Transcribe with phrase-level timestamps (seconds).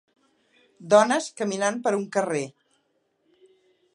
[0.93, 2.43] Dones caminant per un carrer.